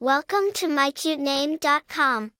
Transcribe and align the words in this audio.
Welcome 0.00 0.52
to 0.54 0.68
mycutename.com. 0.68 2.30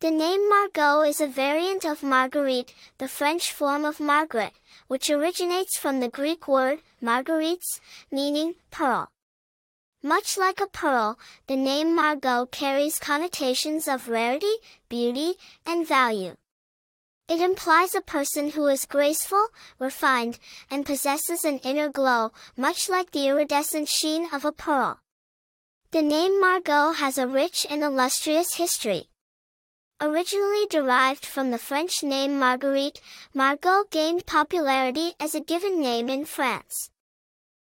The 0.00 0.10
name 0.10 0.48
Margaux 0.48 1.02
is 1.02 1.20
a 1.20 1.28
variant 1.28 1.84
of 1.84 2.02
Marguerite, 2.02 2.74
the 2.98 3.06
French 3.06 3.52
form 3.52 3.84
of 3.84 4.00
Margaret, 4.00 4.54
which 4.88 5.08
originates 5.08 5.78
from 5.78 6.00
the 6.00 6.08
Greek 6.08 6.48
word 6.48 6.80
margarites, 7.00 7.78
meaning 8.10 8.56
pearl. 8.72 9.06
Much 10.02 10.36
like 10.36 10.60
a 10.60 10.66
pearl, 10.66 11.16
the 11.46 11.54
name 11.54 11.94
Margaux 11.94 12.46
carries 12.46 12.98
connotations 12.98 13.86
of 13.86 14.08
rarity, 14.08 14.56
beauty, 14.88 15.34
and 15.64 15.86
value. 15.86 16.34
It 17.28 17.40
implies 17.40 17.94
a 17.94 18.00
person 18.00 18.50
who 18.50 18.66
is 18.66 18.84
graceful, 18.84 19.46
refined, 19.78 20.40
and 20.72 20.84
possesses 20.84 21.44
an 21.44 21.58
inner 21.58 21.88
glow, 21.88 22.32
much 22.56 22.88
like 22.88 23.12
the 23.12 23.28
iridescent 23.28 23.88
sheen 23.88 24.26
of 24.34 24.44
a 24.44 24.50
pearl. 24.50 24.98
The 25.94 26.02
name 26.02 26.40
Margaux 26.40 26.90
has 26.94 27.18
a 27.18 27.28
rich 27.28 27.68
and 27.70 27.84
illustrious 27.84 28.54
history. 28.54 29.10
Originally 30.00 30.66
derived 30.68 31.24
from 31.24 31.52
the 31.52 31.56
French 31.56 32.02
name 32.02 32.36
Marguerite, 32.36 33.00
Margaux 33.32 33.84
gained 33.92 34.26
popularity 34.26 35.12
as 35.20 35.36
a 35.36 35.40
given 35.40 35.80
name 35.80 36.08
in 36.08 36.24
France. 36.24 36.90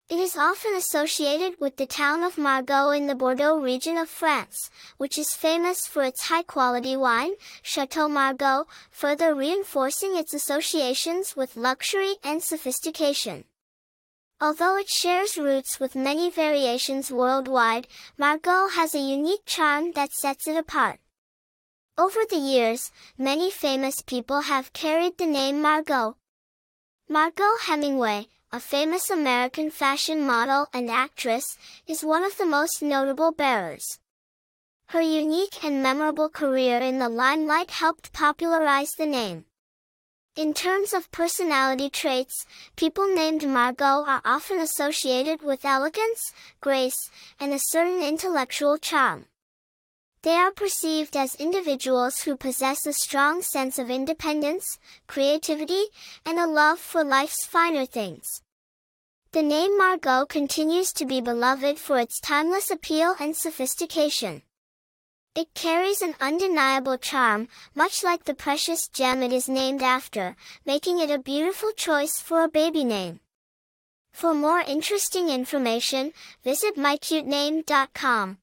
It 0.10 0.18
is 0.18 0.36
often 0.36 0.74
associated 0.74 1.60
with 1.60 1.78
the 1.78 1.86
town 1.86 2.24
of 2.24 2.40
Margaux 2.40 2.90
in 2.90 3.06
the 3.06 3.14
Bordeaux 3.14 3.60
region 3.60 3.96
of 3.96 4.10
France, 4.10 4.72
which 4.98 5.20
is 5.20 5.36
famous 5.36 5.86
for 5.86 6.02
its 6.02 6.24
high-quality 6.24 6.98
wine, 6.98 7.34
Chateau 7.62 8.08
Margaux, 8.08 8.66
further 8.90 9.36
reinforcing 9.36 10.16
its 10.16 10.34
associations 10.34 11.36
with 11.36 11.56
luxury 11.56 12.16
and 12.24 12.42
sophistication. 12.42 13.44
Although 14.42 14.78
it 14.78 14.90
shares 14.90 15.38
roots 15.38 15.80
with 15.80 15.96
many 15.96 16.30
variations 16.30 17.10
worldwide, 17.10 17.88
Margaux 18.18 18.68
has 18.68 18.94
a 18.94 19.00
unique 19.00 19.46
charm 19.46 19.94
that 19.94 20.12
sets 20.12 20.48
it 20.48 20.58
apart. 20.58 21.00
Over 21.98 22.20
the 22.30 22.36
years, 22.36 22.92
many 23.18 23.50
famous 23.50 24.02
people 24.02 24.42
have 24.42 24.74
carried 24.74 25.18
the 25.18 25.26
name 25.26 25.62
Margaux. 25.62 26.18
Margaux 27.08 27.56
Hemingway, 27.62 28.28
a 28.52 28.60
famous 28.60 29.10
American 29.10 29.72
fashion 29.72 30.28
model 30.28 30.68
and 30.74 30.90
actress, 30.90 31.58
is 31.88 32.04
one 32.04 32.26
of 32.26 32.38
the 32.38 32.46
most 32.46 32.82
notable 32.82 33.32
bearers. 33.32 34.00
Her 34.88 35.02
unique 35.02 35.64
and 35.64 35.82
memorable 35.82 36.30
career 36.30 36.80
in 36.80 37.00
the 37.00 37.10
limelight 37.10 37.72
helped 37.72 38.12
popularize 38.12 38.92
the 38.92 39.06
name. 39.06 39.46
In 40.36 40.54
terms 40.54 40.92
of 40.92 41.10
personality 41.12 41.90
traits, 41.90 42.46
people 42.76 43.08
named 43.08 43.48
Margaux 43.48 44.04
are 44.06 44.22
often 44.26 44.60
associated 44.60 45.42
with 45.42 45.64
elegance, 45.64 46.34
grace, 46.60 47.10
and 47.40 47.54
a 47.54 47.60
certain 47.70 48.04
intellectual 48.04 48.78
charm. 48.78 49.28
They 50.24 50.36
are 50.36 50.52
perceived 50.52 51.16
as 51.16 51.36
individuals 51.36 52.24
who 52.24 52.36
possess 52.36 52.86
a 52.86 52.92
strong 52.92 53.44
sense 53.44 53.80
of 53.80 53.90
independence, 53.90 54.78
creativity, 55.08 55.86
and 56.26 56.38
a 56.38 56.48
love 56.48 56.80
for 56.80 57.06
life's 57.06 57.46
finer 57.46 57.86
things. 57.86 58.42
The 59.32 59.42
name 59.42 59.78
Margaux 59.78 60.26
continues 60.26 60.92
to 60.94 61.06
be 61.06 61.22
beloved 61.22 61.80
for 61.80 61.98
its 61.98 62.20
timeless 62.20 62.70
appeal 62.70 63.16
and 63.22 63.38
sophistication. 63.38 64.42
It 65.36 65.54
carries 65.54 66.02
an 66.02 66.16
undeniable 66.22 66.98
charm, 66.98 67.50
much 67.76 68.04
like 68.06 68.24
the 68.24 68.34
precious 68.34 68.88
gem 68.88 69.22
it 69.22 69.34
is 69.34 69.50
named 69.50 69.84
after, 69.84 70.38
making 70.66 71.00
it 71.00 71.12
a 71.12 71.20
beautiful 71.20 71.74
choice 71.74 72.22
for 72.22 72.44
a 72.44 72.48
baby 72.48 72.86
name. 72.86 73.20
For 74.14 74.34
more 74.34 74.62
interesting 74.62 75.28
information, 75.28 76.14
visit 76.42 76.78
mycutename.com. 76.78 78.38